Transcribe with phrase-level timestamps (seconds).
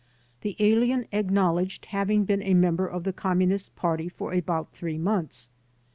[0.41, 4.97] The alien acknowl edged having been a member of the Communist Party for about three
[4.97, 5.51] months.